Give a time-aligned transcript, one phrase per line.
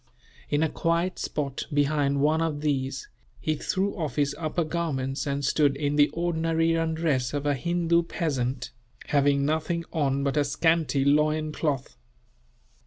[0.49, 3.07] In a quiet spot, behind one of these,
[3.39, 8.01] he threw off his upper garments and stood in the ordinary undress of a Hindoo
[8.07, 8.71] peasant,
[9.09, 11.97] having nothing on but a scanty loincloth.